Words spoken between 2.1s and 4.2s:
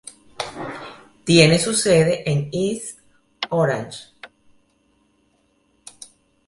en East Orange.